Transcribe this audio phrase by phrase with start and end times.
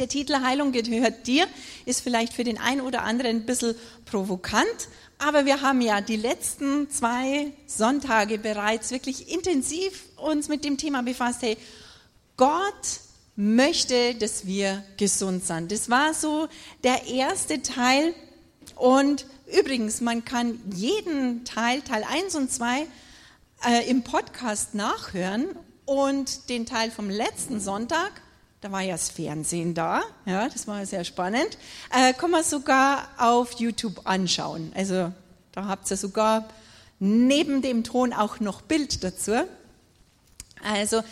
[0.00, 1.46] Der Titel Heilung gehört dir
[1.84, 3.74] ist vielleicht für den einen oder anderen ein bisschen
[4.06, 4.88] provokant,
[5.18, 11.02] aber wir haben ja die letzten zwei Sonntage bereits wirklich intensiv uns mit dem Thema
[11.02, 11.42] befasst.
[11.42, 11.58] Hey,
[12.38, 13.00] Gott
[13.36, 15.70] möchte, dass wir gesund sind.
[15.70, 16.48] Das war so
[16.82, 18.14] der erste Teil.
[18.76, 22.86] Und übrigens, man kann jeden Teil, Teil 1 und 2,
[23.68, 25.48] äh, im Podcast nachhören
[25.84, 28.22] und den Teil vom letzten Sonntag
[28.60, 31.56] da war ja das Fernsehen da, ja, das war sehr spannend.
[31.94, 34.72] Äh, kann man sogar auf YouTube anschauen.
[34.74, 35.12] Also
[35.52, 36.46] da habt ihr sogar
[36.98, 39.32] neben dem Ton auch noch Bild dazu.
[40.62, 41.02] Also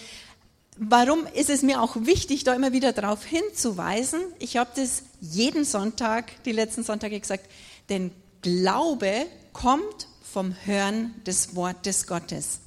[0.77, 4.21] warum ist es mir auch wichtig, da immer wieder darauf hinzuweisen?
[4.39, 7.47] Ich habe das jeden Sonntag, die letzten Sonntage gesagt,
[7.89, 8.11] denn
[8.43, 12.61] Glaube kommt vom Hören des Wortes Gottes.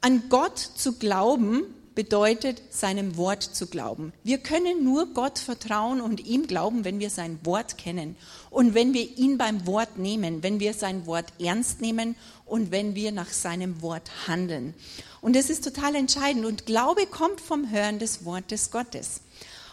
[0.00, 1.62] An Gott zu glauben
[1.96, 4.12] bedeutet, seinem Wort zu glauben.
[4.22, 8.14] Wir können nur Gott vertrauen und ihm glauben, wenn wir sein Wort kennen
[8.50, 12.94] und wenn wir ihn beim Wort nehmen, wenn wir sein Wort ernst nehmen und wenn
[12.94, 14.74] wir nach seinem Wort handeln.
[15.22, 16.44] Und das ist total entscheidend.
[16.44, 19.22] Und Glaube kommt vom Hören des Wortes Gottes.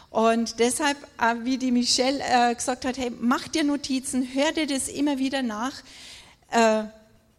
[0.09, 4.66] Und deshalb, äh, wie die Michelle äh, gesagt hat, hey, mach dir Notizen, hör dir
[4.66, 5.73] das immer wieder nach
[6.51, 6.83] äh,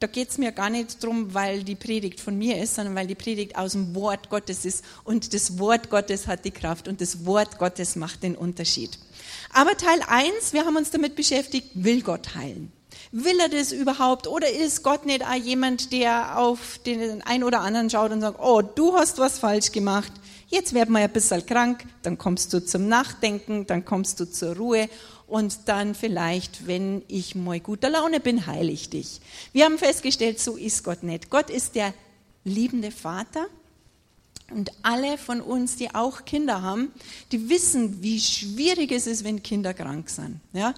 [0.05, 3.06] da geht es mir gar nicht darum, weil die Predigt von mir ist, sondern weil
[3.06, 4.84] die Predigt aus dem Wort Gottes ist.
[5.02, 8.98] Und das Wort Gottes hat die Kraft und das Wort Gottes macht den Unterschied.
[9.55, 12.70] Aber Teil 1, wir haben uns damit beschäftigt, will Gott heilen?
[13.12, 14.27] Will er das überhaupt?
[14.27, 18.39] Oder ist Gott nicht auch jemand, der auf den einen oder anderen schaut und sagt,
[18.42, 20.12] oh, du hast was falsch gemacht,
[20.48, 24.55] jetzt werden wir ein bisschen krank, dann kommst du zum Nachdenken, dann kommst du zur
[24.55, 24.90] Ruhe
[25.27, 29.20] und dann vielleicht, wenn ich mal guter Laune bin, heile ich dich.
[29.52, 31.30] Wir haben festgestellt, so ist Gott nicht.
[31.30, 31.95] Gott ist der
[32.45, 33.46] liebende Vater
[34.51, 36.92] und alle von uns, die auch Kinder haben,
[37.33, 40.40] die wissen, wie schwierig es ist, wenn Kinder krank sind.
[40.52, 40.74] Ja?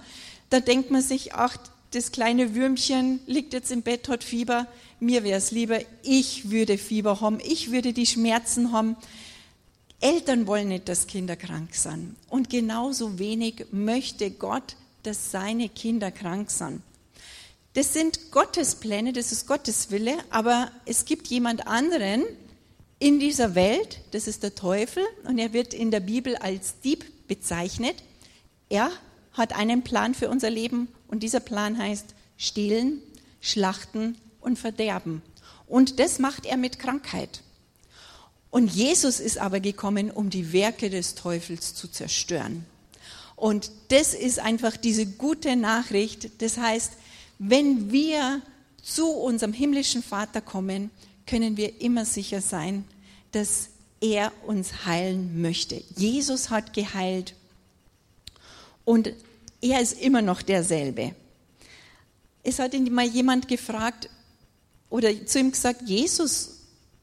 [0.49, 1.57] Da denkt man sich, ach,
[1.91, 4.67] das kleine Würmchen liegt jetzt im Bett, hat Fieber.
[4.99, 8.95] Mir wäre es lieber, ich würde Fieber haben, ich würde die Schmerzen haben.
[9.99, 12.15] Eltern wollen nicht, dass Kinder krank sind.
[12.29, 16.81] Und genauso wenig möchte Gott, dass seine Kinder krank sind.
[17.73, 22.23] Das sind Gottes Pläne, das ist Gottes Wille, aber es gibt jemand anderen
[22.99, 27.05] in dieser Welt, das ist der Teufel, und er wird in der Bibel als Dieb
[27.27, 27.95] bezeichnet.
[28.69, 28.89] Er
[29.33, 33.01] hat einen Plan für unser Leben und dieser Plan heißt stehlen,
[33.41, 35.21] schlachten und verderben.
[35.67, 37.41] Und das macht er mit Krankheit.
[38.49, 42.65] Und Jesus ist aber gekommen, um die Werke des Teufels zu zerstören.
[43.35, 46.41] Und das ist einfach diese gute Nachricht.
[46.41, 46.93] Das heißt,
[47.39, 48.41] wenn wir
[48.81, 50.89] zu unserem himmlischen Vater kommen,
[51.27, 52.85] können wir immer sicher sein,
[53.31, 53.69] dass
[54.01, 55.83] er uns heilen möchte.
[55.95, 57.35] Jesus hat geheilt
[58.85, 59.11] und
[59.61, 61.13] er ist immer noch derselbe.
[62.43, 64.09] Es hat ihn mal jemand gefragt
[64.89, 66.56] oder zu ihm gesagt, Jesus,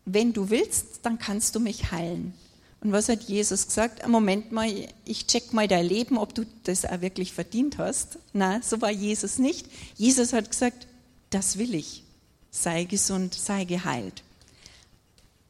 [0.05, 2.35] wenn du willst, dann kannst du mich heilen.
[2.81, 4.07] Und was hat Jesus gesagt?
[4.07, 4.71] Moment mal,
[5.07, 8.19] ich check mal dein Leben, ob du das auch wirklich verdient hast.
[8.35, 9.67] Na, so war Jesus nicht.
[9.97, 10.87] Jesus hat gesagt,
[11.31, 12.03] das will ich.
[12.51, 14.23] Sei gesund, sei geheilt.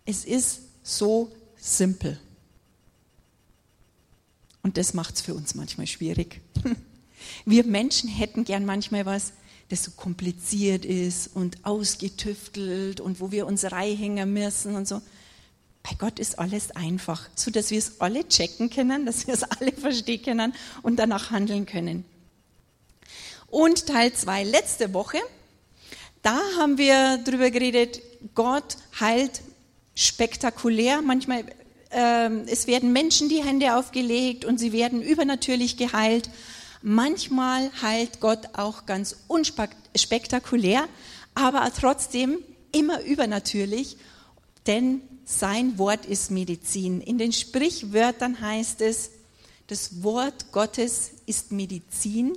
[0.06, 2.20] Es ist so simpel.
[4.62, 6.40] Und das macht es für uns manchmal schwierig.
[7.44, 9.32] Wir Menschen hätten gern manchmal was,
[9.68, 15.00] das so kompliziert ist und ausgetüftelt und wo wir uns reinhängen müssen und so.
[15.82, 19.42] Bei Gott ist alles einfach, so dass wir es alle checken können, dass wir es
[19.42, 22.04] alle verstehen können und danach handeln können.
[23.48, 25.18] Und Teil 2 letzte Woche,
[26.22, 28.00] da haben wir darüber geredet,
[28.34, 29.42] Gott heilt
[29.94, 31.02] spektakulär.
[31.02, 31.44] Manchmal,
[31.90, 36.30] äh, es werden Menschen die Hände aufgelegt und sie werden übernatürlich geheilt.
[36.86, 40.86] Manchmal heilt Gott auch ganz unspektakulär,
[41.34, 42.40] aber trotzdem
[42.72, 43.96] immer übernatürlich,
[44.66, 47.00] denn sein Wort ist Medizin.
[47.00, 49.12] In den Sprichwörtern heißt es,
[49.68, 52.36] das Wort Gottes ist Medizin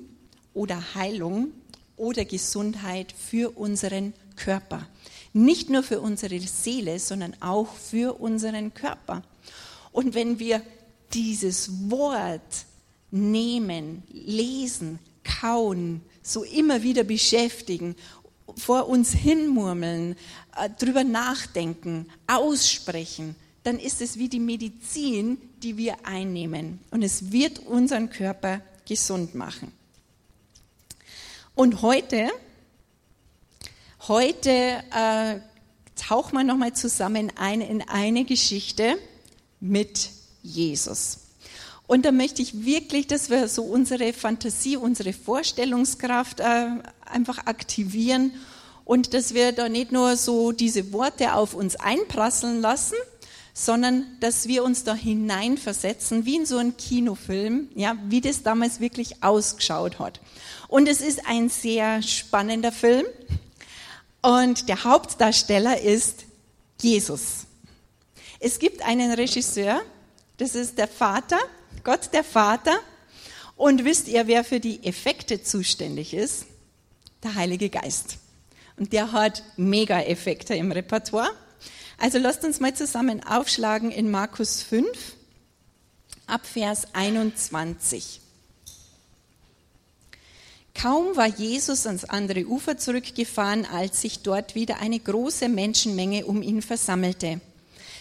[0.54, 1.52] oder Heilung
[1.98, 4.88] oder Gesundheit für unseren Körper.
[5.34, 9.24] Nicht nur für unsere Seele, sondern auch für unseren Körper.
[9.92, 10.62] Und wenn wir
[11.12, 12.66] dieses Wort
[13.12, 17.95] nehmen, lesen, kauen, so immer wieder beschäftigen,
[18.56, 20.15] vor uns hinmurmeln,
[20.56, 26.80] äh, drüber nachdenken, aussprechen, dann ist es wie die Medizin, die wir einnehmen.
[26.92, 29.71] Und es wird unseren Körper gesund machen.
[31.54, 32.30] Und heute,
[34.07, 35.39] heute äh,
[35.95, 38.98] tauchen wir nochmal zusammen ein in eine Geschichte
[39.59, 40.12] mit
[40.44, 41.27] Jesus.
[41.88, 46.68] Und da möchte ich wirklich, dass wir so unsere Fantasie, unsere Vorstellungskraft äh,
[47.06, 48.34] einfach aktivieren
[48.84, 52.95] und dass wir da nicht nur so diese Worte auf uns einprasseln lassen,
[53.54, 58.80] sondern dass wir uns da hineinversetzen, wie in so einen Kinofilm, ja, wie das damals
[58.80, 60.19] wirklich ausgeschaut hat.
[60.68, 63.06] Und es ist ein sehr spannender Film
[64.22, 66.25] und der Hauptdarsteller ist
[66.81, 67.48] Jesus.
[68.40, 69.81] Es gibt einen Regisseur,
[70.38, 71.40] das ist der Vater,
[71.84, 72.78] Gott der Vater.
[73.56, 76.46] Und wisst ihr, wer für die Effekte zuständig ist?
[77.24, 78.18] Der Heilige Geist.
[78.78, 81.32] Und der hat Mega-Effekte im Repertoire.
[81.98, 84.88] Also lasst uns mal zusammen aufschlagen in Markus 5
[86.28, 88.22] ab Vers 21.
[90.80, 96.44] Kaum war Jesus ans andere Ufer zurückgefahren, als sich dort wieder eine große Menschenmenge um
[96.44, 97.42] ihn versammelte.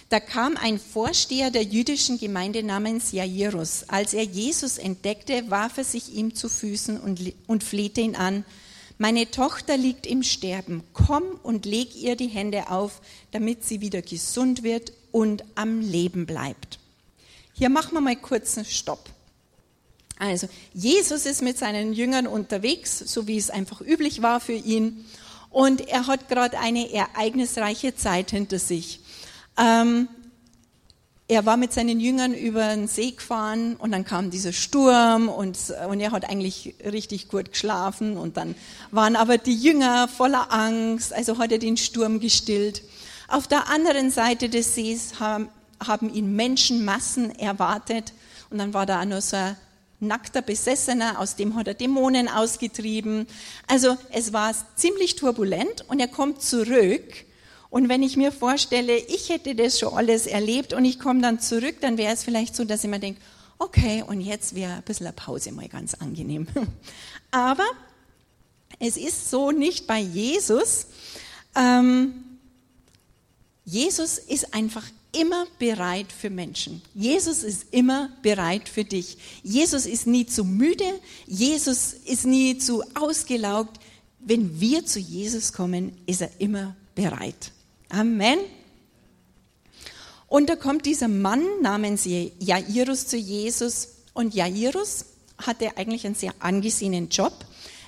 [0.09, 3.85] Da kam ein Vorsteher der jüdischen Gemeinde namens Jairus.
[3.89, 8.45] Als er Jesus entdeckte, warf er sich ihm zu Füßen und, und flehte ihn an.
[8.99, 10.85] Meine Tochter liegt im Sterben.
[10.93, 16.25] Komm und leg ihr die Hände auf, damit sie wieder gesund wird und am Leben
[16.25, 16.79] bleibt.
[17.53, 19.11] Hier machen wir mal kurz einen Stopp.
[20.19, 25.05] Also, Jesus ist mit seinen Jüngern unterwegs, so wie es einfach üblich war für ihn.
[25.51, 29.01] Und er hat gerade eine ereignisreiche Zeit hinter sich.
[29.59, 30.09] Ähm,
[31.29, 35.59] er war mit seinen Jüngern über den See gefahren und dann kam dieser Sturm und,
[35.89, 38.55] und er hat eigentlich richtig gut geschlafen und dann
[38.93, 42.83] waren aber die Jünger voller Angst, also hat er den Sturm gestillt.
[43.27, 45.49] Auf der anderen Seite des Sees haben,
[45.85, 48.13] haben ihn Menschenmassen erwartet
[48.51, 49.57] und dann war da auch noch so ein
[49.99, 53.27] nackter Besessener, aus dem hat er Dämonen ausgetrieben.
[53.67, 57.26] Also es war ziemlich turbulent und er kommt zurück
[57.77, 61.41] und wenn ich mir vorstelle, ich hätte das schon alles erlebt und ich komme dann
[61.41, 63.21] zurück, dann wäre es vielleicht so, dass ich mir denke,
[63.59, 66.47] okay, und jetzt wäre ein bisschen eine Pause mal ganz angenehm.
[67.31, 67.67] Aber
[68.79, 70.87] es ist so nicht bei Jesus.
[71.55, 72.15] Ähm,
[73.67, 76.81] Jesus ist einfach immer bereit für Menschen.
[76.95, 79.19] Jesus ist immer bereit für dich.
[79.43, 80.99] Jesus ist nie zu müde.
[81.27, 83.79] Jesus ist nie zu ausgelaugt.
[84.21, 87.53] Wenn wir zu Jesus kommen, ist er immer bereit.
[87.89, 88.39] Amen.
[90.29, 95.07] Und da kommt dieser Mann namens Jairus zu Jesus und Jairus
[95.39, 97.33] hatte eigentlich einen sehr angesehenen Job.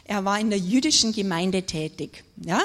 [0.04, 2.60] Er war in der jüdischen Gemeinde tätig, ja?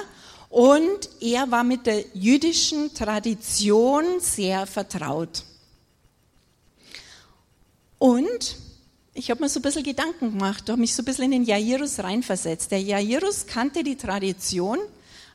[0.50, 5.44] Und er war mit der jüdischen Tradition sehr vertraut.
[7.98, 8.58] Und
[9.16, 11.44] ich habe mir so ein bisschen Gedanken gemacht, habe mich so ein bisschen in den
[11.46, 12.70] Jairus reinversetzt.
[12.70, 14.78] Der Jairus kannte die Tradition,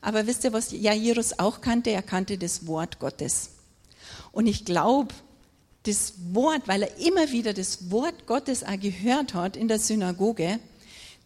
[0.00, 1.90] aber wisst ihr, was Jairus auch kannte?
[1.90, 3.50] Er kannte das Wort Gottes.
[4.32, 5.14] Und ich glaube,
[5.84, 10.60] das Wort, weil er immer wieder das Wort Gottes auch gehört hat in der Synagoge,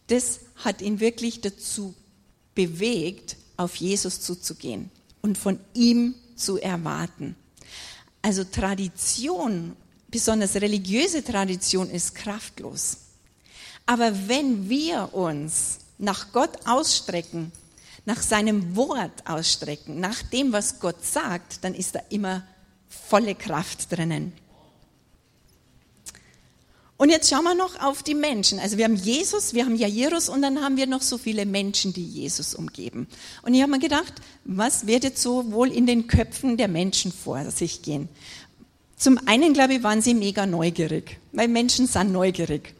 [0.07, 1.93] das hat ihn wirklich dazu
[2.55, 4.89] bewegt, auf Jesus zuzugehen
[5.21, 7.35] und von ihm zu erwarten.
[8.21, 9.75] Also Tradition,
[10.09, 12.97] besonders religiöse Tradition, ist kraftlos.
[13.85, 17.51] Aber wenn wir uns nach Gott ausstrecken,
[18.05, 22.43] nach seinem Wort ausstrecken, nach dem, was Gott sagt, dann ist da immer
[22.89, 24.33] volle Kraft drinnen.
[26.97, 28.59] Und jetzt schauen wir noch auf die Menschen.
[28.59, 31.91] Also wir haben Jesus, wir haben Jairus und dann haben wir noch so viele Menschen,
[31.91, 33.07] die Jesus umgeben.
[33.41, 34.13] Und ich habe mir gedacht,
[34.45, 38.09] was wird jetzt so wohl in den Köpfen der Menschen vor sich gehen?
[38.95, 42.73] Zum einen, glaube ich, waren sie mega neugierig, weil Menschen sind neugierig.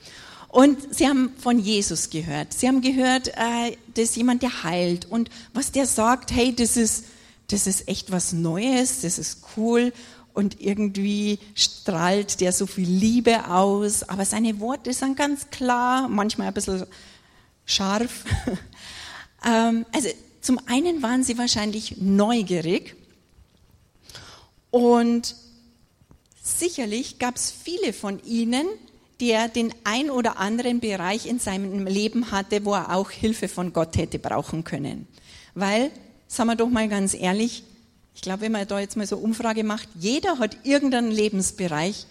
[0.54, 2.54] Und sie haben von Jesus gehört.
[2.54, 5.10] Sie haben gehört, äh, dass jemand, der heilt.
[5.10, 7.06] Und was der sagt, hey, das ist,
[7.48, 9.92] das ist echt was Neues, das ist cool.
[10.32, 14.04] Und irgendwie strahlt der so viel Liebe aus.
[14.04, 16.86] Aber seine Worte sind ganz klar, manchmal ein bisschen
[17.66, 18.24] scharf.
[19.44, 22.96] ähm, also zum einen waren sie wahrscheinlich neugierig.
[24.70, 25.36] Und
[26.44, 28.68] sicherlich gab es viele von ihnen,
[29.20, 33.74] der den ein oder anderen Bereich in seinem Leben hatte, wo er auch Hilfe von
[33.74, 35.08] Gott hätte brauchen können.
[35.56, 35.92] Weil,
[36.28, 37.64] sagen wir doch mal ganz ehrlich,
[38.16, 42.06] ich glaube, wenn man da jetzt mal so Umfrage macht, jeder hat irgendeinen Lebensbereich,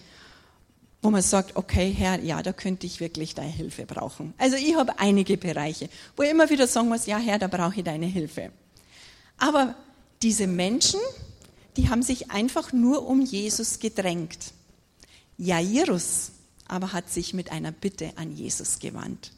[1.00, 4.34] wo man sagt, okay, Herr, ja, da könnte ich wirklich deine Hilfe brauchen.
[4.38, 7.78] Also ich habe einige Bereiche, wo ich immer wieder sagen muss, ja, Herr, da brauche
[7.78, 8.50] ich deine Hilfe.
[9.36, 9.74] Aber
[10.22, 11.00] diese Menschen,
[11.76, 14.52] die haben sich einfach nur um Jesus gedrängt.
[15.38, 16.30] Jairus
[16.72, 19.30] aber hat sich mit einer Bitte an Jesus gewandt.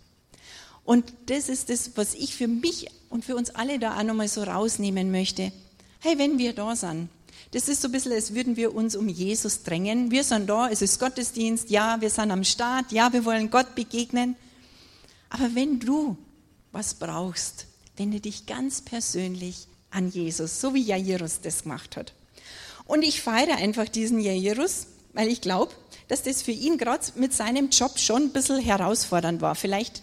[0.85, 4.29] Und das ist das, was ich für mich und für uns alle da auch nochmal
[4.29, 5.51] so rausnehmen möchte.
[5.99, 7.09] Hey, wenn wir da sind,
[7.51, 10.13] das ist so ein bisschen, als würden wir uns um Jesus drängen.
[10.13, 13.75] Wir sind da, es ist Gottesdienst, ja, wir sind am Start, ja, wir wollen Gott
[13.75, 14.37] begegnen.
[15.29, 16.17] Aber wenn du
[16.71, 22.13] was brauchst, wende dich ganz persönlich an Jesus, so wie Jairus das gemacht hat.
[22.87, 25.73] Und ich feiere einfach diesen Jairus, weil ich glaube,
[26.09, 29.55] dass das für ihn gerade mit seinem Job schon ein bisschen herausfordernd war.
[29.55, 30.03] Vielleicht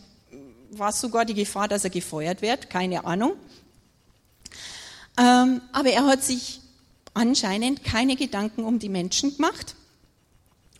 [0.71, 3.33] war es sogar die Gefahr, dass er gefeuert wird, keine Ahnung.
[5.17, 6.61] Ähm, aber er hat sich
[7.13, 9.75] anscheinend keine Gedanken um die Menschen gemacht,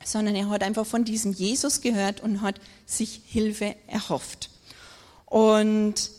[0.03, 4.49] sondern er hat einfach von diesem Jesus gehört und hat sich Hilfe erhofft.
[5.25, 6.09] Und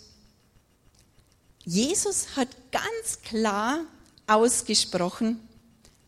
[1.65, 3.81] Jesus hat ganz klar
[4.27, 5.39] ausgesprochen,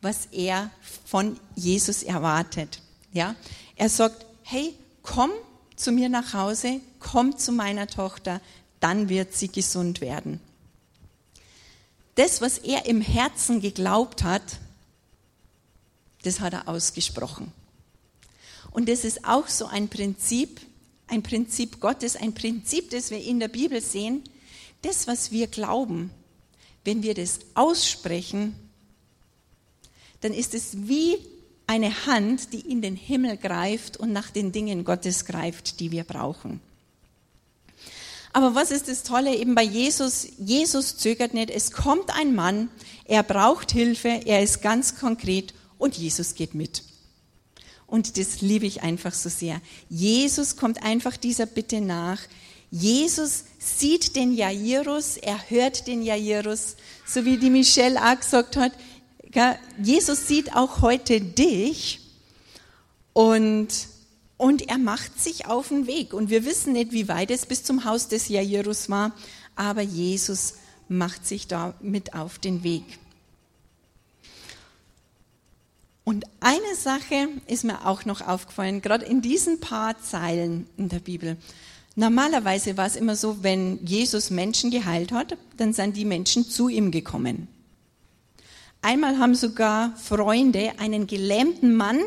[0.02, 0.70] was er
[1.04, 2.80] von Jesus erwartet.
[3.14, 3.37] Ja,
[3.76, 5.30] er sagt, hey, komm
[5.76, 8.40] zu mir nach Hause, komm zu meiner Tochter,
[8.80, 10.40] dann wird sie gesund werden.
[12.16, 14.59] Das, was er im Herzen geglaubt hat,
[16.23, 17.52] das hat er ausgesprochen.
[18.73, 20.61] Und das ist auch so ein Prinzip,
[21.06, 24.25] ein Prinzip Gottes, ein Prinzip, das wir in der Bibel sehen.
[24.83, 26.11] Das, was wir glauben,
[26.85, 28.56] wenn wir das aussprechen,
[30.21, 31.18] dann ist es wie
[31.66, 36.04] eine Hand, die in den Himmel greift und nach den Dingen Gottes greift, die wir
[36.04, 36.61] brauchen.
[38.33, 40.26] Aber was ist das Tolle eben bei Jesus?
[40.38, 41.50] Jesus zögert nicht.
[41.50, 42.68] Es kommt ein Mann,
[43.04, 46.83] er braucht Hilfe, er ist ganz konkret und Jesus geht mit.
[47.87, 49.61] Und das liebe ich einfach so sehr.
[49.88, 52.18] Jesus kommt einfach dieser Bitte nach.
[52.73, 56.75] Jesus sieht den Jairus, er hört den Jairus,
[57.06, 58.73] so wie die Michelle auch gesagt hat.
[59.83, 62.00] Jesus sieht auch heute dich
[63.12, 63.69] und
[64.37, 66.12] und er macht sich auf den Weg.
[66.12, 69.12] Und wir wissen nicht, wie weit es bis zum Haus des Jairus war,
[69.55, 70.55] aber Jesus
[70.88, 72.85] macht sich da mit auf den Weg.
[76.05, 80.99] Und eine Sache ist mir auch noch aufgefallen, gerade in diesen paar Zeilen in der
[80.99, 81.38] Bibel.
[81.97, 86.69] Normalerweise war es immer so, wenn Jesus Menschen geheilt hat, dann sind die Menschen zu
[86.69, 87.49] ihm gekommen.
[88.85, 92.00] Einmal haben sogar Freunde einen gelähmten Mann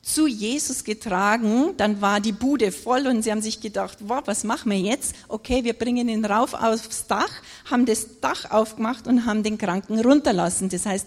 [0.00, 4.42] zu Jesus getragen, dann war die Bude voll und sie haben sich gedacht, wow, was
[4.42, 5.14] machen wir jetzt?
[5.28, 7.28] Okay, wir bringen ihn rauf aufs Dach,
[7.70, 10.70] haben das Dach aufgemacht und haben den Kranken runterlassen.
[10.70, 11.06] Das heißt,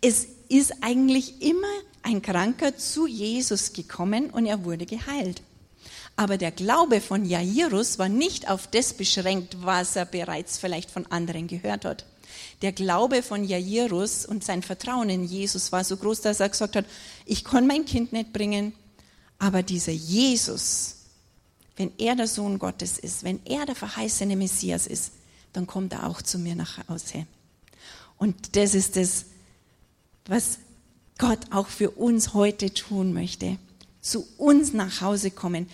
[0.00, 1.66] es ist eigentlich immer
[2.04, 5.42] ein Kranker zu Jesus gekommen und er wurde geheilt.
[6.14, 11.06] Aber der Glaube von Jairus war nicht auf das beschränkt, was er bereits vielleicht von
[11.06, 12.04] anderen gehört hat.
[12.62, 16.76] Der Glaube von Jairus und sein Vertrauen in Jesus war so groß, dass er gesagt
[16.76, 16.84] hat,
[17.26, 18.72] ich kann mein Kind nicht bringen,
[19.38, 20.96] aber dieser Jesus,
[21.76, 25.12] wenn er der Sohn Gottes ist, wenn er der verheißene Messias ist,
[25.52, 27.26] dann kommt er auch zu mir nach Hause.
[28.16, 29.26] Und das ist es,
[30.26, 30.58] was
[31.18, 33.58] Gott auch für uns heute tun möchte.
[34.00, 35.68] Zu uns nach Hause kommen.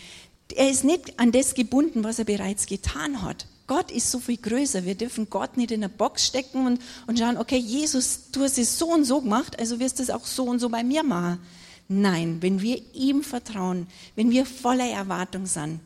[0.55, 3.47] Er ist nicht an das gebunden, was er bereits getan hat.
[3.69, 4.85] Gott ist so viel größer.
[4.85, 8.59] Wir dürfen Gott nicht in eine Box stecken und, und schauen, okay, Jesus, du hast
[8.59, 11.05] es so und so gemacht, also wirst du es auch so und so bei mir
[11.05, 11.39] machen.
[11.87, 15.81] Nein, wenn wir ihm vertrauen, wenn wir voller Erwartung sind,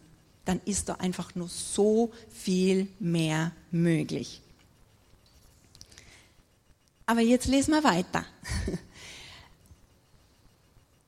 [0.45, 4.41] dann ist da einfach nur so viel mehr möglich.
[7.05, 8.25] Aber jetzt lesen wir weiter.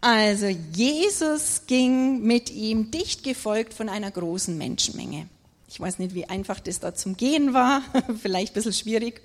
[0.06, 5.30] Also Jesus ging mit ihm dicht gefolgt von einer großen Menschenmenge.
[5.74, 7.82] Ich weiß nicht, wie einfach das da zum Gehen war,
[8.22, 9.22] vielleicht ein bisschen schwierig.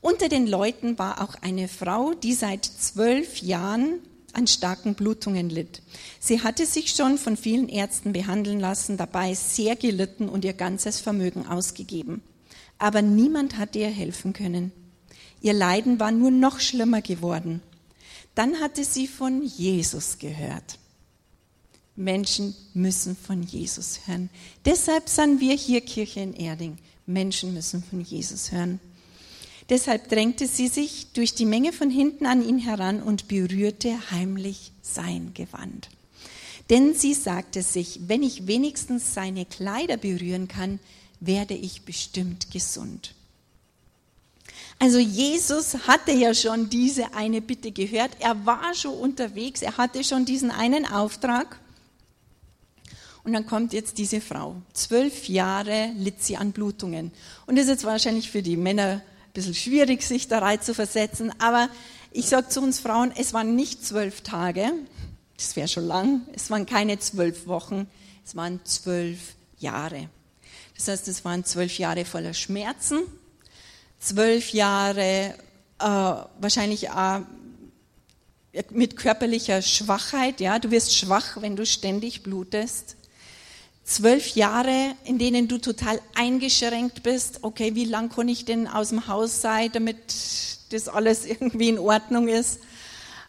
[0.00, 4.00] Unter den Leuten war auch eine Frau, die seit zwölf Jahren
[4.32, 5.80] an starken Blutungen litt.
[6.18, 10.98] Sie hatte sich schon von vielen Ärzten behandeln lassen, dabei sehr gelitten und ihr ganzes
[10.98, 12.22] Vermögen ausgegeben.
[12.78, 14.72] Aber niemand hatte ihr helfen können.
[15.42, 17.62] Ihr Leiden war nur noch schlimmer geworden.
[18.34, 20.80] Dann hatte sie von Jesus gehört.
[21.98, 24.30] Menschen müssen von Jesus hören.
[24.64, 26.78] Deshalb sind wir hier Kirche in Erding.
[27.06, 28.78] Menschen müssen von Jesus hören.
[29.68, 34.72] Deshalb drängte sie sich durch die Menge von hinten an ihn heran und berührte heimlich
[34.80, 35.90] sein Gewand.
[36.70, 40.78] Denn sie sagte sich, wenn ich wenigstens seine Kleider berühren kann,
[41.20, 43.14] werde ich bestimmt gesund.
[44.78, 48.12] Also Jesus hatte ja schon diese eine Bitte gehört.
[48.20, 49.62] Er war schon unterwegs.
[49.62, 51.58] Er hatte schon diesen einen Auftrag.
[53.28, 54.56] Und dann kommt jetzt diese Frau.
[54.72, 57.12] Zwölf Jahre litt sie an Blutungen.
[57.44, 60.72] Und das ist jetzt wahrscheinlich für die Männer ein bisschen schwierig, sich da rein zu
[60.72, 61.30] versetzen.
[61.38, 61.68] Aber
[62.10, 64.72] ich sage zu uns Frauen, es waren nicht zwölf Tage.
[65.36, 66.22] Das wäre schon lang.
[66.34, 67.86] Es waren keine zwölf Wochen.
[68.24, 70.08] Es waren zwölf Jahre.
[70.74, 73.00] Das heißt, es waren zwölf Jahre voller Schmerzen.
[74.00, 75.34] Zwölf Jahre
[75.80, 77.20] äh, wahrscheinlich auch
[78.70, 80.40] mit körperlicher Schwachheit.
[80.40, 82.96] Ja, du wirst schwach, wenn du ständig blutest
[83.88, 87.38] zwölf Jahre, in denen du total eingeschränkt bist.
[87.42, 89.96] Okay, wie lang kann ich denn aus dem Haus sein, damit
[90.70, 92.60] das alles irgendwie in Ordnung ist?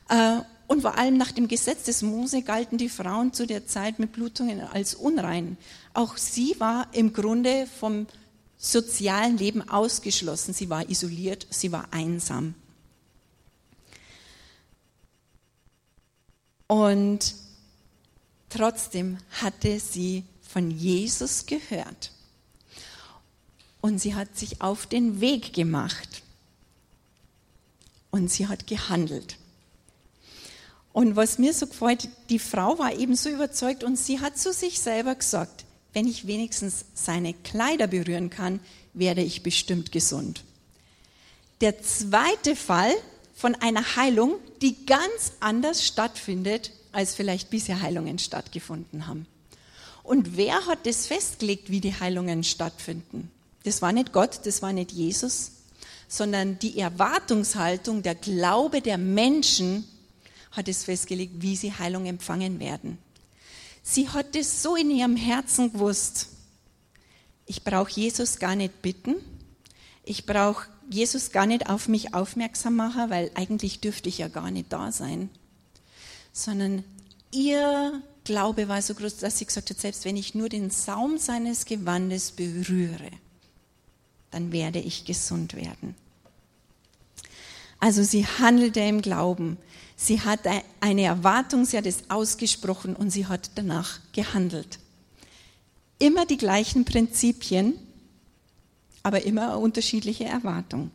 [0.09, 3.97] Äh, und vor allem nach dem Gesetz des Mose galten die Frauen zu der Zeit
[3.97, 5.57] mit Blutungen als unrein.
[5.93, 8.05] Auch sie war im Grunde vom
[8.57, 10.53] sozialen Leben ausgeschlossen.
[10.53, 12.53] Sie war isoliert, sie war einsam.
[16.67, 17.33] Und
[18.49, 22.11] trotzdem hatte sie von Jesus gehört.
[23.81, 26.23] Und sie hat sich auf den Weg gemacht.
[28.11, 29.37] Und sie hat gehandelt.
[30.91, 34.51] Und was mir so gefällt, die Frau war eben so überzeugt und sie hat zu
[34.51, 38.59] sich selber gesagt, wenn ich wenigstens seine Kleider berühren kann,
[38.93, 40.43] werde ich bestimmt gesund.
[41.61, 42.93] Der zweite Fall
[43.35, 49.27] von einer Heilung, die ganz anders stattfindet, als vielleicht bisher Heilungen stattgefunden haben.
[50.09, 53.29] Und wer hat das festgelegt, wie die Heilungen stattfinden?
[53.63, 55.51] Das war nicht Gott, das war nicht Jesus,
[56.07, 59.87] sondern die Erwartungshaltung, der Glaube der Menschen
[60.49, 62.97] hat es festgelegt, wie sie Heilung empfangen werden.
[63.83, 66.29] Sie hat es so in ihrem Herzen gewusst.
[67.45, 69.13] Ich brauche Jesus gar nicht bitten.
[70.03, 74.49] Ich brauche Jesus gar nicht auf mich aufmerksam machen, weil eigentlich dürfte ich ja gar
[74.49, 75.29] nicht da sein.
[76.33, 76.83] Sondern
[77.31, 81.17] ihr Glaube war so groß, dass sie gesagt hat, selbst wenn ich nur den Saum
[81.17, 83.09] seines Gewandes berühre,
[84.29, 85.95] dann werde ich gesund werden.
[87.79, 89.57] Also sie handelte im Glauben.
[89.95, 90.41] Sie hat
[90.79, 94.77] eine Erwartung, sie hat es ausgesprochen und sie hat danach gehandelt.
[95.97, 97.73] Immer die gleichen Prinzipien,
[99.01, 100.91] aber immer unterschiedliche Erwartung.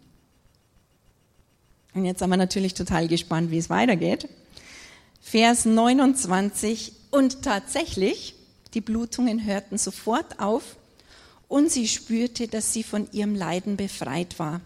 [1.95, 4.29] Und jetzt sind wir natürlich total gespannt, wie es weitergeht.
[5.27, 8.35] Vers 29 und tatsächlich,
[8.75, 10.77] die Blutungen hörten sofort auf
[11.49, 14.61] und sie spürte, dass sie von ihrem Leiden befreit war.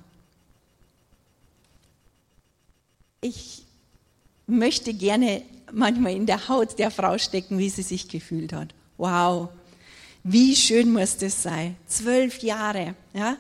[3.21, 3.63] Ich
[4.47, 5.43] möchte gerne
[5.73, 8.75] manchmal in der Haut der Frau stecken, wie sie sich gefühlt hat.
[8.99, 9.51] Wow,
[10.25, 11.77] wie schön muss das sein.
[11.87, 12.97] Zwölf Jahre.
[13.15, 13.37] Ja?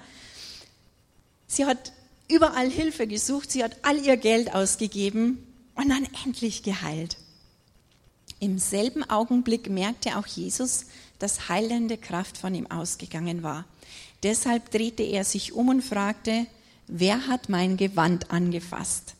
[1.48, 1.92] Sie hat
[2.28, 5.44] überall Hilfe gesucht, sie hat all ihr Geld ausgegeben
[5.78, 7.16] und dann endlich geheilt.
[8.40, 10.86] Im selben Augenblick merkte auch Jesus,
[11.20, 13.64] dass heilende Kraft von ihm ausgegangen war.
[14.24, 16.46] Deshalb drehte er sich um und fragte,
[16.88, 19.14] wer hat mein Gewand angefasst?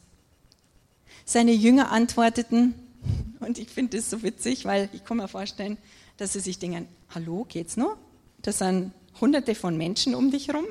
[1.25, 2.75] Seine Jünger antworteten,
[3.41, 5.79] und ich finde das so witzig, weil ich kann mir vorstellen,
[6.17, 7.97] dass sie sich denken, hallo, geht's noch?
[8.43, 10.67] Das sind hunderte von Menschen um dich herum.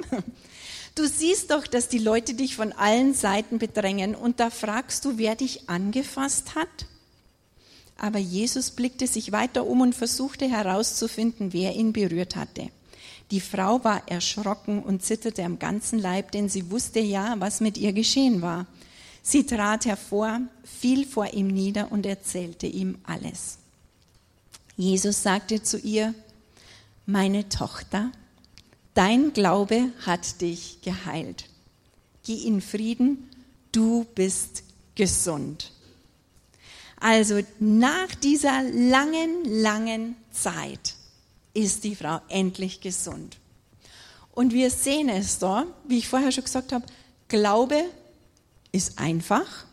[0.97, 5.19] Du siehst doch, dass die Leute dich von allen Seiten bedrängen und da fragst du,
[5.19, 6.87] wer dich angefasst hat?
[7.99, 12.71] Aber Jesus blickte sich weiter um und versuchte herauszufinden, wer ihn berührt hatte.
[13.29, 17.77] Die Frau war erschrocken und zitterte am ganzen Leib, denn sie wusste ja, was mit
[17.77, 18.65] ihr geschehen war.
[19.21, 23.59] Sie trat hervor, fiel vor ihm nieder und erzählte ihm alles.
[24.77, 26.15] Jesus sagte zu ihr,
[27.05, 28.11] meine Tochter,
[28.97, 31.45] dein Glaube hat dich geheilt.
[32.25, 33.29] Geh in Frieden,
[33.71, 34.63] du bist
[34.95, 35.71] gesund.
[36.99, 40.95] Also nach dieser langen, langen Zeit
[41.53, 43.37] ist die Frau endlich gesund.
[44.31, 46.85] Und wir sehen es da, wie ich vorher schon gesagt habe,
[47.27, 47.83] Glaube
[48.71, 49.65] ist einfach,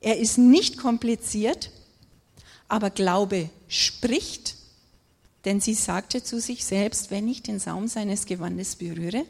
[0.00, 1.70] er ist nicht kompliziert,
[2.68, 4.54] aber Glaube spricht,
[5.46, 9.24] denn sie sagte zu sich selbst, wenn ich den Saum seines Gewandes berühre,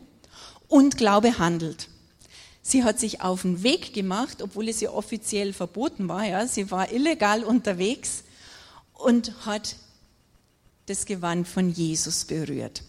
[0.69, 1.89] und Glaube handelt.
[2.63, 6.25] Sie hat sich auf den Weg gemacht, obwohl es ja offiziell verboten war.
[6.25, 6.49] Ja.
[6.49, 8.25] Sie war illegal unterwegs
[8.93, 9.77] und hat
[10.87, 12.83] das Gewand von Jesus berührt.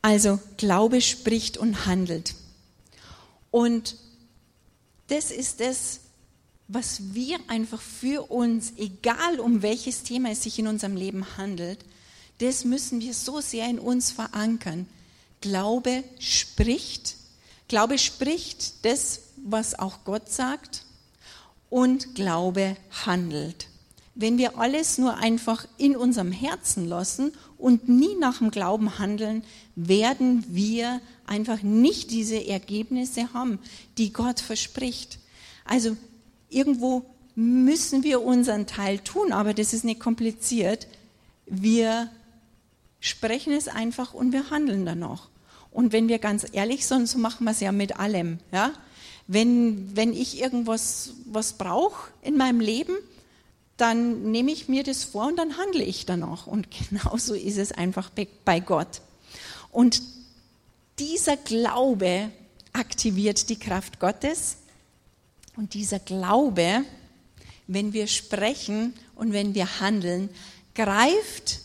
[0.00, 2.34] Also Glaube spricht und handelt.
[3.50, 3.96] Und
[5.08, 6.00] das ist es,
[6.72, 11.84] was wir einfach für uns, egal um welches Thema es sich in unserem Leben handelt,
[12.38, 14.86] das müssen wir so sehr in uns verankern.
[15.40, 17.16] Glaube spricht
[17.70, 20.82] Glaube spricht das, was auch Gott sagt
[21.68, 23.68] und Glaube handelt.
[24.16, 29.44] Wenn wir alles nur einfach in unserem Herzen lassen und nie nach dem Glauben handeln,
[29.76, 33.60] werden wir einfach nicht diese Ergebnisse haben,
[33.98, 35.20] die Gott verspricht.
[35.64, 35.96] Also
[36.50, 40.86] irgendwo müssen wir unseren Teil tun, aber das ist nicht kompliziert.
[41.46, 42.10] Wir
[43.00, 45.28] sprechen es einfach und wir handeln danach.
[45.70, 48.38] Und wenn wir ganz ehrlich sind, so machen wir es ja mit allem.
[48.52, 48.72] Ja?
[49.26, 52.94] Wenn, wenn ich irgendwas was brauche in meinem Leben,
[53.76, 56.46] dann nehme ich mir das vor und dann handle ich danach.
[56.46, 58.10] Und genauso ist es einfach
[58.44, 59.00] bei Gott.
[59.72, 60.02] Und
[60.98, 62.30] dieser Glaube
[62.72, 64.56] aktiviert die Kraft Gottes.
[65.56, 66.84] Und dieser Glaube,
[67.66, 70.28] wenn wir sprechen und wenn wir handeln,
[70.74, 71.60] greift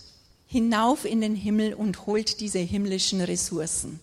[0.48, 4.00] hinauf in den Himmel und holt diese himmlischen Ressourcen.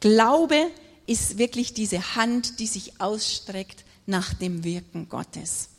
[0.00, 0.70] Glaube
[1.06, 5.70] ist wirklich diese Hand, die sich ausstreckt nach dem Wirken Gottes.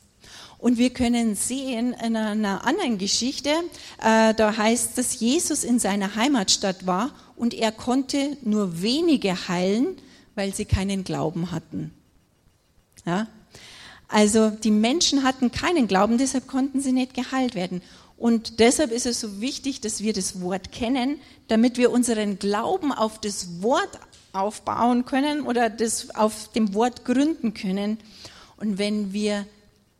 [0.59, 3.51] Und wir können sehen in einer anderen Geschichte,
[4.01, 9.97] äh, da heißt, dass Jesus in seiner Heimatstadt war und er konnte nur wenige heilen,
[10.33, 11.93] weil sie keinen Glauben hatten.
[13.07, 13.27] Ja?
[14.07, 17.81] Also die Menschen hatten keinen Glauben, deshalb konnten sie nicht geheilt werden.
[18.17, 22.91] Und deshalb ist es so wichtig, dass wir das Wort kennen, damit wir unseren Glauben
[22.91, 23.99] auf das Wort
[24.33, 27.99] aufbauen können oder das auf dem Wort gründen können.
[28.57, 29.45] Und wenn wir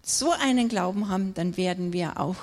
[0.02, 2.38] so einen Glauben haben, dann werden wir auch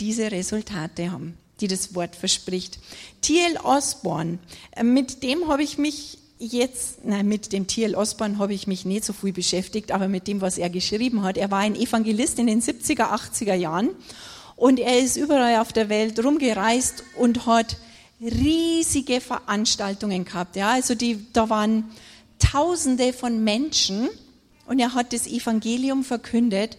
[0.00, 2.78] diese Resultate haben, die das Wort verspricht.
[3.22, 3.58] T.L.
[3.62, 4.38] Osborne,
[4.72, 7.94] äh, mit dem habe ich mich jetzt, nein, mit dem T.L.
[7.94, 11.36] Osborne habe ich mich nicht so viel beschäftigt, aber mit dem, was er geschrieben hat.
[11.36, 13.90] Er war ein Evangelist in den 70er, 80er Jahren
[14.56, 17.76] und er ist überall auf der Welt rumgereist und hat
[18.20, 20.56] riesige Veranstaltungen gehabt.
[20.56, 21.84] Ja, also die, da waren
[22.38, 24.08] Tausende von Menschen
[24.66, 26.76] und er hat das Evangelium verkündet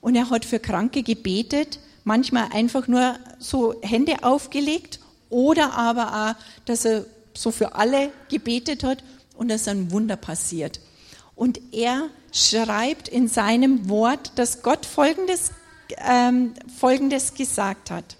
[0.00, 6.64] und er hat für Kranke gebetet, manchmal einfach nur so Hände aufgelegt oder aber auch,
[6.64, 7.04] dass er
[7.38, 9.04] so für alle gebetet hat
[9.36, 10.80] und dass ein Wunder passiert.
[11.36, 15.52] Und er schreibt in seinem Wort, dass Gott Folgendes,
[15.98, 18.16] ähm, Folgendes gesagt hat.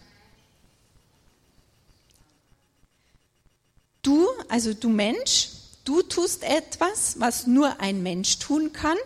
[4.03, 5.51] Du, also du Mensch,
[5.85, 8.97] du tust etwas, was nur ein Mensch tun kann.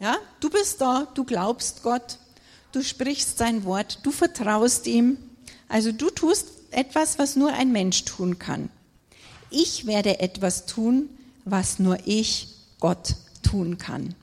[0.00, 2.18] Ja, du bist da, du glaubst Gott,
[2.72, 5.18] du sprichst sein Wort, du vertraust ihm.
[5.68, 8.70] Also du tust etwas, was nur ein Mensch tun kann.
[9.50, 11.10] Ich werde etwas tun,
[11.44, 12.48] was nur ich,
[12.80, 14.14] Gott, tun kann.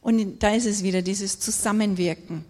[0.00, 2.44] Und da ist es wieder dieses Zusammenwirken,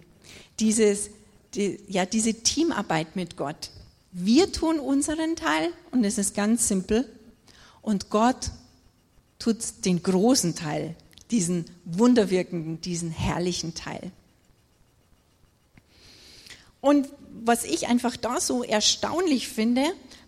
[0.59, 1.09] dieses,
[1.55, 3.71] die, ja, diese Teamarbeit mit Gott.
[4.11, 7.07] Wir tun unseren Teil und es ist ganz simpel.
[7.81, 8.51] Und Gott
[9.39, 10.95] tut den großen Teil,
[11.31, 14.11] diesen wunderwirkenden, diesen herrlichen Teil.
[16.81, 17.09] Und
[17.43, 19.83] was ich einfach da so erstaunlich finde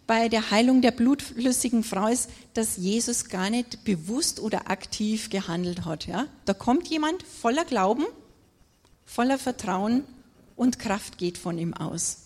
[0.08, 5.86] bei der Heilung der blutflüssigen Frau ist, dass Jesus gar nicht bewusst oder aktiv gehandelt
[5.86, 6.08] hat.
[6.08, 6.28] Ja?
[6.46, 8.06] Da kommt jemand voller Glauben,
[9.06, 10.04] voller Vertrauen
[10.56, 12.18] und Kraft geht von ihm aus.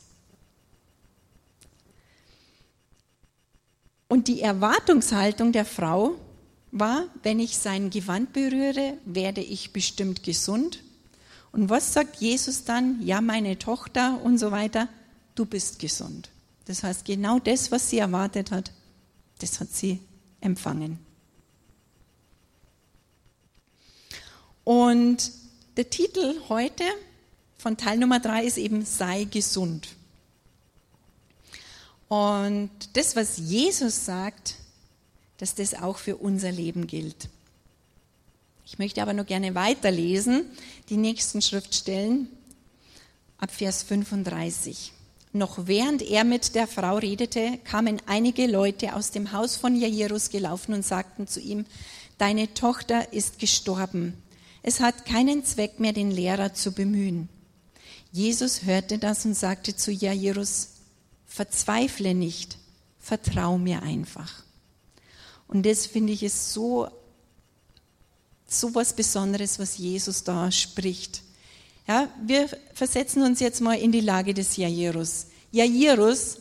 [4.07, 6.15] Und die Erwartungshaltung der Frau
[6.71, 10.79] war, wenn ich sein Gewand berühre, werde ich bestimmt gesund.
[11.56, 13.02] Und was sagt Jesus dann?
[13.02, 14.89] Ja, meine Tochter und so weiter,
[15.36, 16.30] du bist gesund.
[16.65, 18.74] Das heißt, genau das, was sie erwartet hat,
[19.39, 20.02] das hat sie
[20.41, 21.00] empfangen.
[24.65, 25.32] Und
[25.78, 26.84] der Titel heute
[27.58, 29.88] von Teil Nummer drei ist eben Sei gesund.
[32.10, 34.56] Und das, was Jesus sagt,
[35.38, 37.30] dass das auch für unser Leben gilt.
[38.65, 40.45] Ich möchte aber nur gerne weiterlesen,
[40.89, 42.28] die nächsten Schriftstellen
[43.38, 44.91] ab Vers 35.
[45.34, 50.30] Noch während er mit der Frau redete, kamen einige Leute aus dem Haus von Jairus
[50.30, 51.65] gelaufen und sagten zu ihm,
[52.17, 54.17] deine Tochter ist gestorben.
[54.63, 57.30] Es hat keinen Zweck mehr, den Lehrer zu bemühen.
[58.12, 60.69] Jesus hörte das und sagte zu Jairus,
[61.28, 62.58] Verzweifle nicht,
[62.97, 64.43] vertrau mir einfach.
[65.47, 66.88] Und das finde ich ist so,
[68.47, 71.21] so was Besonderes, was Jesus da spricht.
[71.88, 75.27] Ja, wir versetzen uns jetzt mal in die Lage des Jairus.
[75.51, 76.38] Jairus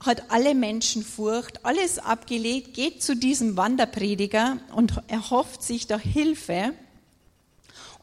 [0.00, 6.74] hat alle Menschenfurcht, alles abgelegt, geht zu diesem Wanderprediger und erhofft sich da Hilfe.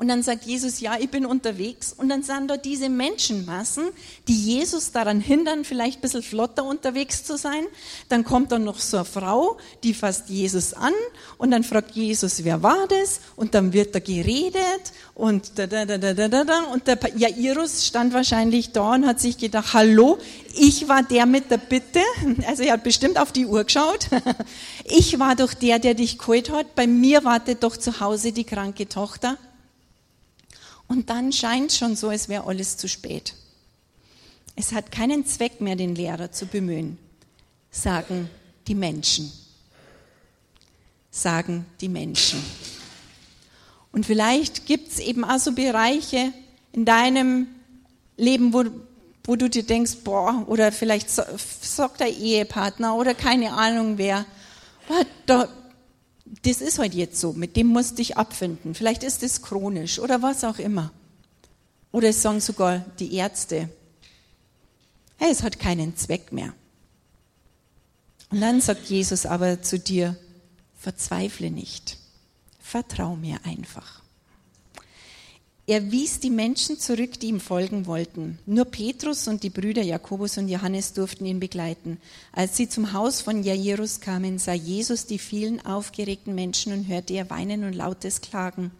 [0.01, 1.93] Und dann sagt Jesus, ja, ich bin unterwegs.
[1.93, 3.83] Und dann sind dort diese Menschenmassen,
[4.27, 7.67] die Jesus daran hindern, vielleicht ein bisschen flotter unterwegs zu sein.
[8.09, 10.93] Dann kommt dann noch so eine Frau, die fasst Jesus an
[11.37, 13.19] und dann fragt Jesus, wer war das?
[13.35, 14.55] Und dann wird da geredet
[15.13, 16.63] und da, da, da, da, da, da, da.
[16.73, 20.17] Und der Jairus stand wahrscheinlich da und hat sich gedacht, hallo,
[20.55, 21.99] ich war der mit der Bitte.
[22.47, 24.07] Also er hat bestimmt auf die Uhr geschaut.
[24.83, 26.73] Ich war doch der, der dich geholt hat.
[26.73, 29.37] Bei mir wartet doch zu Hause die kranke Tochter.
[30.91, 33.33] Und dann scheint schon so, als wäre alles zu spät.
[34.57, 36.97] Es hat keinen Zweck mehr, den Lehrer zu bemühen,
[37.69, 38.29] sagen
[38.67, 39.31] die Menschen.
[41.09, 42.43] Sagen die Menschen.
[43.93, 46.33] Und vielleicht gibt es eben auch so Bereiche
[46.73, 47.47] in deinem
[48.17, 48.65] Leben, wo,
[49.23, 54.25] wo du dir denkst, boah, oder vielleicht sagt der Ehepartner oder keine Ahnung wer,
[55.25, 55.47] da,
[56.43, 58.73] das ist halt jetzt so, mit dem musst du dich abfinden.
[58.73, 60.91] Vielleicht ist es chronisch oder was auch immer.
[61.91, 63.69] Oder es sagen sogar die Ärzte,
[65.17, 66.53] hey, es hat keinen Zweck mehr.
[68.29, 70.15] Und dann sagt Jesus aber zu dir,
[70.77, 71.97] verzweifle nicht,
[72.59, 74.00] vertrau mir einfach.
[75.71, 78.37] Er wies die Menschen zurück, die ihm folgen wollten.
[78.45, 81.97] Nur Petrus und die Brüder Jakobus und Johannes durften ihn begleiten.
[82.33, 87.13] Als sie zum Haus von Jairus kamen, sah Jesus die vielen aufgeregten Menschen und hörte
[87.13, 88.71] ihr weinen und lautes Klagen.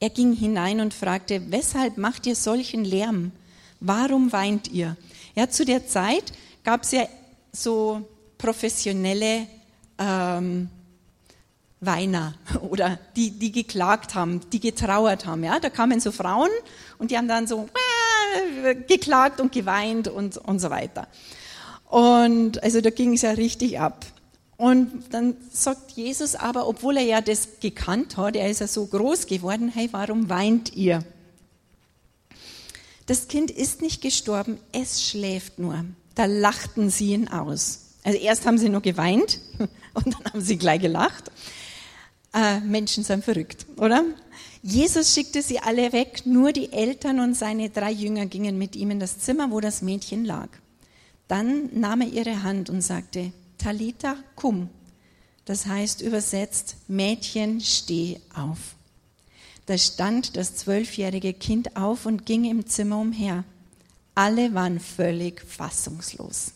[0.00, 3.30] Er ging hinein und fragte, weshalb macht ihr solchen Lärm?
[3.78, 4.96] Warum weint ihr?
[5.36, 6.32] Ja, zu der Zeit
[6.64, 7.06] gab es ja
[7.52, 8.02] so
[8.38, 9.46] professionelle
[9.98, 10.68] ähm,
[11.86, 15.44] Weiner oder die, die geklagt haben, die getrauert haben.
[15.44, 15.60] Ja?
[15.60, 16.50] Da kamen so Frauen
[16.98, 17.68] und die haben dann so
[18.64, 21.06] äh, geklagt und geweint und, und so weiter.
[21.88, 24.04] Und also da ging es ja richtig ab.
[24.56, 28.86] Und dann sagt Jesus aber, obwohl er ja das gekannt hat, er ist ja so
[28.86, 31.04] groß geworden, hey, warum weint ihr?
[33.06, 35.84] Das Kind ist nicht gestorben, es schläft nur.
[36.14, 37.80] Da lachten sie ihn aus.
[38.04, 39.40] Also erst haben sie nur geweint
[39.94, 41.30] und dann haben sie gleich gelacht
[42.34, 44.04] äh, Menschen sind verrückt, oder?
[44.62, 48.90] Jesus schickte sie alle weg, nur die Eltern und seine drei Jünger gingen mit ihm
[48.90, 50.48] in das Zimmer, wo das Mädchen lag.
[51.28, 54.68] Dann nahm er ihre Hand und sagte, Talita cum.
[55.44, 58.74] Das heißt übersetzt, Mädchen, steh auf.
[59.66, 63.44] Da stand das zwölfjährige Kind auf und ging im Zimmer umher.
[64.14, 66.52] Alle waren völlig fassungslos.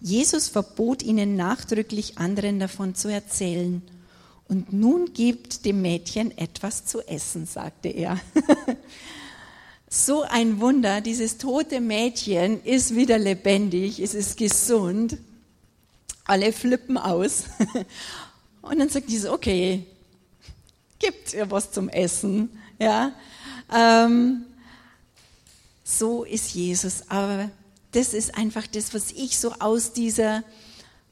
[0.00, 3.82] Jesus verbot ihnen nachdrücklich anderen davon zu erzählen
[4.52, 8.20] und nun gibt dem Mädchen etwas zu essen, sagte er.
[9.88, 15.16] so ein Wunder, dieses tote Mädchen ist wieder lebendig, es ist gesund.
[16.26, 17.44] Alle flippen aus.
[18.60, 19.86] Und dann sagt Jesus, okay,
[20.98, 22.50] gibt ihr was zum Essen.
[22.78, 23.12] Ja,
[23.74, 24.44] ähm,
[25.82, 27.08] so ist Jesus.
[27.08, 27.50] Aber
[27.92, 30.44] das ist einfach das, was ich so aus dieser,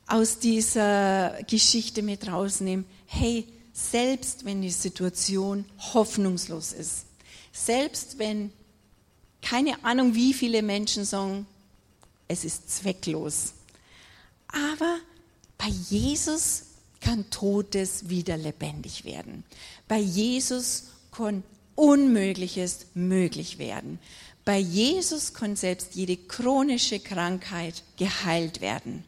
[0.06, 7.06] aus dieser Geschichte mit rausnehme hey, selbst wenn die Situation hoffnungslos ist,
[7.52, 8.52] selbst wenn
[9.42, 11.46] keine Ahnung, wie viele Menschen sagen,
[12.28, 13.54] es ist zwecklos.
[14.48, 14.98] Aber
[15.58, 16.64] bei Jesus
[17.00, 19.44] kann Totes wieder lebendig werden.
[19.88, 21.42] Bei Jesus kann
[21.74, 23.98] Unmögliches möglich werden.
[24.44, 29.04] Bei Jesus kann selbst jede chronische Krankheit geheilt werden.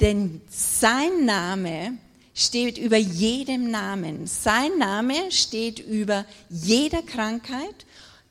[0.00, 1.98] Denn sein Name
[2.38, 4.28] steht über jedem Namen.
[4.28, 7.84] Sein Name steht über jeder Krankheit,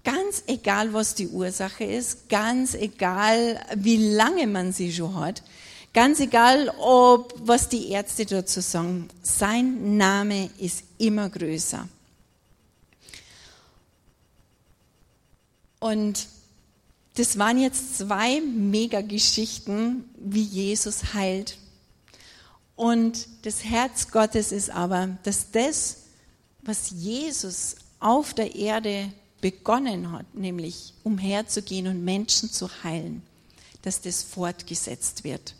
[0.05, 5.43] ganz egal, was die Ursache ist, ganz egal, wie lange man sie schon hat,
[5.93, 9.09] ganz egal, ob, was die Ärzte dazu sagen.
[9.21, 11.85] Sein Name ist immer größer.
[15.79, 16.27] Und
[17.15, 21.57] das waren jetzt zwei Mega-Geschichten, wie Jesus heilt
[22.77, 25.97] und das Herz Gottes ist aber, dass das,
[26.61, 29.11] was Jesus auf der Erde
[29.41, 33.23] begonnen hat, nämlich umherzugehen und Menschen zu heilen,
[33.81, 35.55] dass das fortgesetzt wird.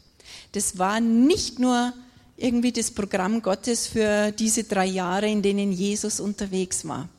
[0.52, 1.92] Das war nicht nur
[2.38, 7.10] irgendwie das Programm Gottes für diese drei Jahre, in denen Jesus unterwegs war,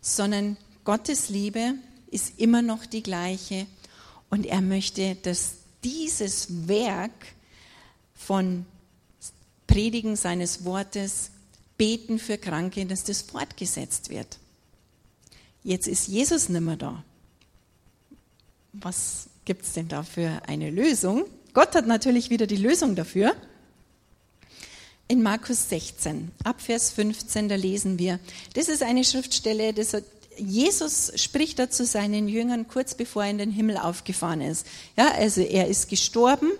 [0.00, 1.74] sondern Gottes Liebe
[2.10, 3.66] ist immer noch die gleiche
[4.28, 5.52] und er möchte, dass
[5.84, 7.12] dieses Werk
[8.12, 8.66] von
[9.70, 11.30] Predigen seines Wortes,
[11.78, 14.38] Beten für Kranke, dass das fortgesetzt wird.
[15.62, 17.04] Jetzt ist Jesus nicht mehr da.
[18.72, 21.24] Was gibt es denn da für eine Lösung?
[21.54, 23.34] Gott hat natürlich wieder die Lösung dafür.
[25.08, 28.20] in Markus 16, ab Vers 15, da lesen wir,
[28.54, 30.04] das ist eine Schriftstelle, das hat,
[30.36, 34.66] Jesus spricht da zu seinen Jüngern kurz bevor er in den Himmel aufgefahren ist.
[34.96, 36.52] Ja, also er ist gestorben,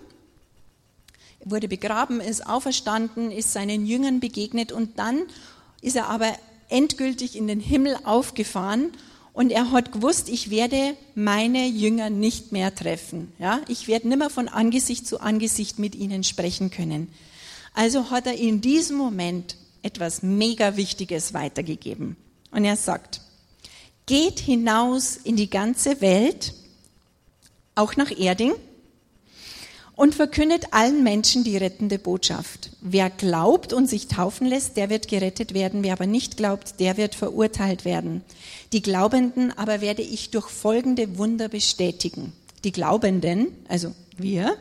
[1.43, 5.23] wurde begraben, ist auferstanden, ist seinen Jüngern begegnet und dann
[5.81, 6.31] ist er aber
[6.69, 8.91] endgültig in den Himmel aufgefahren
[9.33, 13.31] und er hat gewusst, ich werde meine Jünger nicht mehr treffen.
[13.39, 17.07] Ja, ich werde nimmer von Angesicht zu Angesicht mit ihnen sprechen können.
[17.73, 22.17] Also hat er in diesem Moment etwas mega Wichtiges weitergegeben.
[22.51, 23.21] Und er sagt,
[24.05, 26.53] geht hinaus in die ganze Welt,
[27.75, 28.53] auch nach Erding,
[30.01, 32.71] und verkündet allen Menschen die rettende Botschaft.
[32.81, 35.83] Wer glaubt und sich taufen lässt, der wird gerettet werden.
[35.83, 38.23] Wer aber nicht glaubt, der wird verurteilt werden.
[38.73, 42.33] Die Glaubenden aber werde ich durch folgende Wunder bestätigen.
[42.63, 44.55] Die Glaubenden, also wir,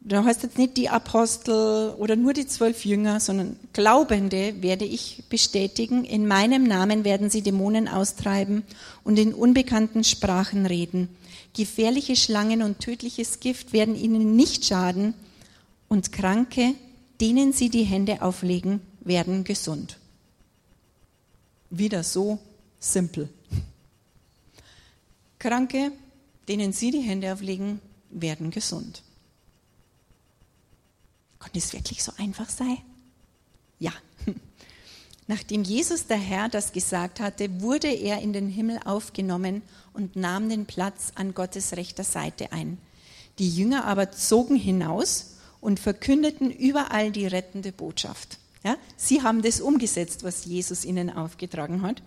[0.00, 5.22] da heißt jetzt nicht die Apostel oder nur die zwölf Jünger, sondern Glaubende werde ich
[5.28, 6.04] bestätigen.
[6.04, 8.64] In meinem Namen werden sie Dämonen austreiben
[9.04, 11.08] und in unbekannten Sprachen reden.
[11.54, 15.14] Gefährliche Schlangen und tödliches Gift werden ihnen nicht schaden
[15.88, 16.74] und Kranke,
[17.20, 19.98] denen sie die Hände auflegen, werden gesund.
[21.70, 22.38] Wieder so
[22.80, 23.28] simpel.
[25.38, 25.92] Kranke,
[26.48, 29.02] denen sie die Hände auflegen, werden gesund.
[31.38, 32.78] Konnte es wirklich so einfach sein?
[33.78, 33.92] Ja.
[35.32, 39.62] Nachdem Jesus der Herr das gesagt hatte, wurde er in den Himmel aufgenommen
[39.94, 42.76] und nahm den Platz an Gottes rechter Seite ein.
[43.38, 48.36] Die Jünger aber zogen hinaus und verkündeten überall die rettende Botschaft.
[48.62, 52.02] Ja, sie haben das umgesetzt, was Jesus ihnen aufgetragen hat.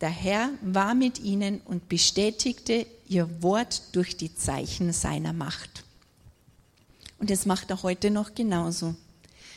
[0.00, 5.82] Der Herr war mit ihnen und bestätigte ihr Wort durch die Zeichen seiner Macht.
[7.18, 8.94] Und das macht er heute noch genauso.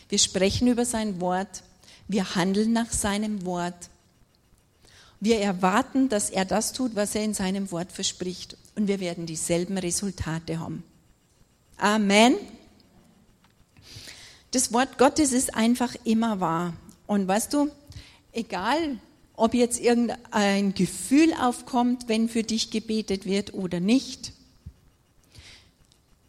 [0.10, 1.62] Wir sprechen über sein Wort,
[2.08, 3.89] wir handeln nach seinem Wort.
[5.20, 8.58] Wir erwarten, dass er das tut, was er in seinem Wort verspricht.
[8.76, 10.84] Und wir werden dieselben Resultate haben.
[11.78, 12.36] Amen.
[14.52, 16.74] Das Wort Gottes ist einfach immer wahr.
[17.08, 17.70] Und weißt du,
[18.32, 19.00] egal
[19.36, 24.32] ob jetzt irgendein Gefühl aufkommt, wenn für dich gebetet wird oder nicht,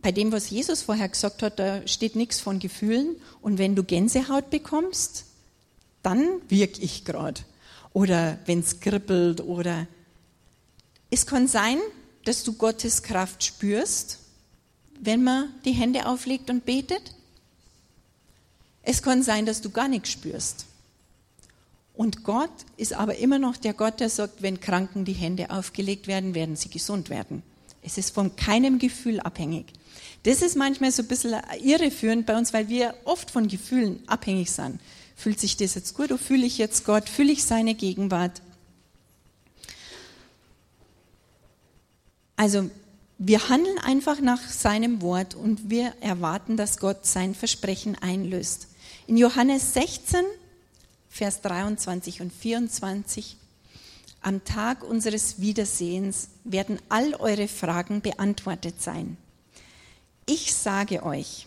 [0.00, 3.16] bei dem, was Jesus vorher gesagt hat, da steht nichts von Gefühlen.
[3.40, 5.24] Und wenn du Gänsehaut bekommst,
[6.04, 7.40] dann wirke ich gerade.
[7.92, 9.88] Oder wenn es kribbelt oder
[11.10, 11.78] es kann sein,
[12.24, 14.18] dass du Gottes Kraft spürst,
[15.00, 17.14] wenn man die Hände auflegt und betet.
[18.82, 20.66] Es kann sein, dass du gar nichts spürst.
[21.94, 26.06] Und Gott ist aber immer noch der Gott, der sagt, wenn Kranken die Hände aufgelegt
[26.06, 27.42] werden, werden sie gesund werden.
[27.84, 29.66] Es ist von keinem Gefühl abhängig.
[30.24, 34.50] Das ist manchmal so ein bisschen irreführend bei uns, weil wir oft von Gefühlen abhängig
[34.50, 34.80] sind.
[35.16, 37.08] Fühlt sich das jetzt gut oder fühle ich jetzt Gott?
[37.08, 38.40] Fühle ich seine Gegenwart?
[42.36, 42.70] Also
[43.18, 48.68] wir handeln einfach nach seinem Wort und wir erwarten, dass Gott sein Versprechen einlöst.
[49.06, 50.24] In Johannes 16,
[51.10, 53.36] Vers 23 und 24
[54.24, 59.16] am Tag unseres Wiedersehens werden all eure Fragen beantwortet sein.
[60.26, 61.46] Ich sage euch,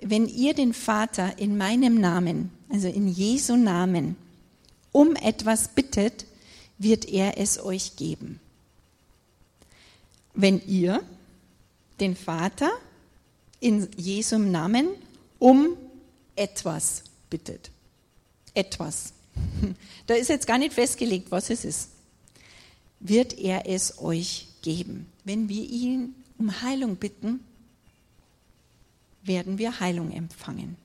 [0.00, 4.16] wenn ihr den Vater in meinem Namen, also in Jesu Namen,
[4.92, 6.24] um etwas bittet,
[6.78, 8.40] wird er es euch geben.
[10.32, 11.02] Wenn ihr
[12.00, 12.70] den Vater
[13.60, 14.88] in Jesu Namen
[15.38, 15.76] um
[16.34, 17.70] etwas bittet.
[18.54, 19.12] Etwas.
[20.06, 21.88] Da ist jetzt gar nicht festgelegt, was es ist
[23.08, 25.06] wird er es euch geben.
[25.24, 27.40] Wenn wir ihn um Heilung bitten,
[29.22, 30.76] werden wir Heilung empfangen.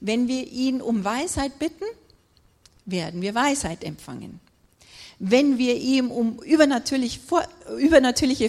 [0.00, 1.84] Wenn wir ihn um Weisheit bitten,
[2.84, 4.40] werden wir Weisheit empfangen.
[5.18, 7.18] Wenn wir ihm um übernatürliche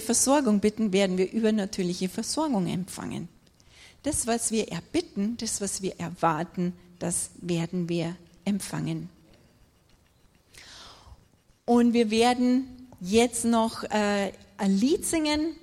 [0.00, 3.28] Versorgung bitten, werden wir übernatürliche Versorgung empfangen.
[4.04, 9.08] Das, was wir erbitten, das, was wir erwarten, das werden wir empfangen.
[11.64, 15.56] Und wir werden jetzt noch äh, ein Lied singen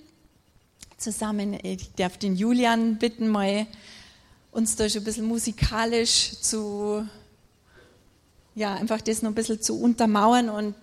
[0.98, 1.58] zusammen.
[1.64, 3.68] Ich darf den Julian bitten, mal
[4.52, 7.08] uns da schon ein bisschen musikalisch zu,
[8.56, 10.50] ja, einfach das noch ein bisschen zu untermauern.
[10.50, 10.76] Und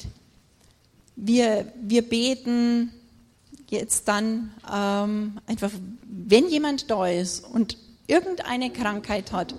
[1.16, 2.92] wir, wir beten
[3.68, 5.72] jetzt dann ähm, einfach,
[6.04, 7.76] wenn jemand da ist und
[8.06, 9.54] irgendeine Krankheit hat,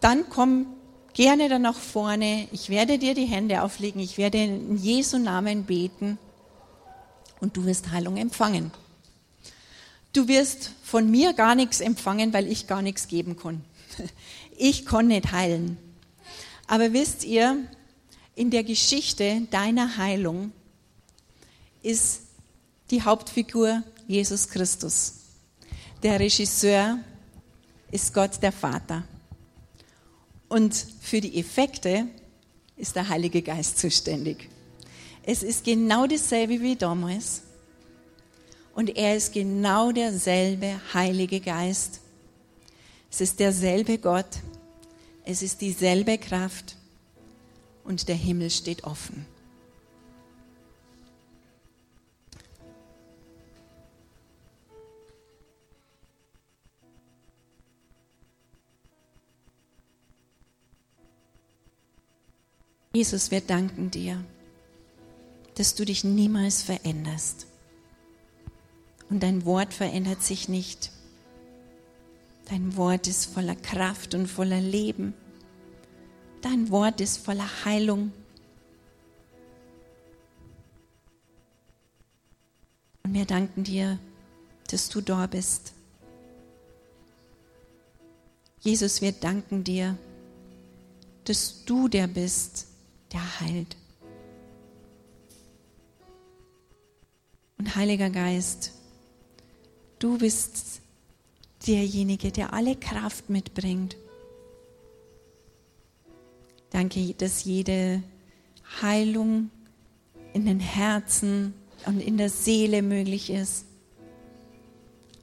[0.00, 0.66] dann kommt
[1.14, 2.48] gerne dann nach vorne.
[2.52, 4.00] Ich werde dir die Hände auflegen.
[4.00, 6.18] Ich werde in Jesu Namen beten
[7.40, 8.70] und du wirst Heilung empfangen.
[10.12, 13.64] Du wirst von mir gar nichts empfangen, weil ich gar nichts geben kann.
[14.58, 15.78] Ich kann nicht heilen.
[16.68, 17.56] Aber wisst ihr,
[18.36, 20.52] in der Geschichte deiner Heilung
[21.82, 22.20] ist
[22.90, 25.14] die Hauptfigur Jesus Christus.
[26.02, 26.98] Der Regisseur
[27.90, 29.04] ist Gott der Vater.
[30.52, 32.06] Und für die Effekte
[32.76, 34.50] ist der Heilige Geist zuständig.
[35.22, 37.40] Es ist genau dasselbe wie damals.
[38.74, 42.00] Und er ist genau derselbe Heilige Geist.
[43.10, 44.40] Es ist derselbe Gott.
[45.24, 46.76] Es ist dieselbe Kraft.
[47.82, 49.24] Und der Himmel steht offen.
[62.92, 64.22] Jesus, wir danken dir,
[65.54, 67.46] dass du dich niemals veränderst.
[69.08, 70.90] Und dein Wort verändert sich nicht.
[72.48, 75.14] Dein Wort ist voller Kraft und voller Leben.
[76.42, 78.12] Dein Wort ist voller Heilung.
[83.04, 83.98] Und wir danken dir,
[84.70, 85.72] dass du da bist.
[88.60, 89.96] Jesus, wir danken dir,
[91.24, 92.66] dass du der bist,
[93.12, 93.76] der heilt.
[97.58, 98.72] Und Heiliger Geist,
[99.98, 100.80] du bist
[101.66, 103.96] derjenige, der alle Kraft mitbringt.
[106.70, 108.02] Danke, dass jede
[108.80, 109.50] Heilung
[110.32, 111.54] in den Herzen
[111.86, 113.66] und in der Seele möglich ist.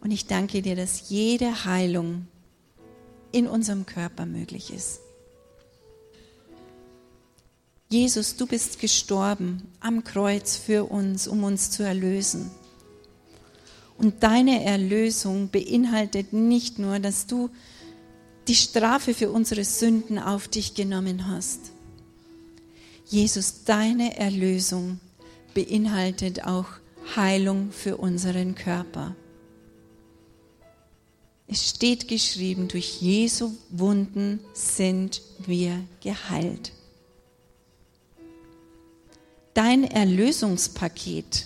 [0.02, 2.28] Und ich danke dir, dass jede Heilung
[3.32, 5.02] in unserem Körper möglich ist.
[7.92, 12.52] Jesus, du bist gestorben am Kreuz für uns, um uns zu erlösen.
[13.98, 17.50] Und deine Erlösung beinhaltet nicht nur, dass du
[18.48, 21.72] die Strafe für unsere Sünden auf dich genommen hast.
[23.08, 25.00] Jesus, deine Erlösung
[25.56, 26.68] beinhaltet auch
[27.16, 29.16] Heilung für unseren Körper.
[31.48, 36.72] Es steht geschrieben, durch Jesu Wunden sind wir geheilt
[39.60, 41.46] dein Erlösungspaket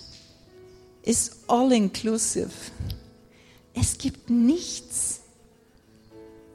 [1.02, 2.52] ist all-inclusive.
[3.74, 5.22] Es gibt nichts,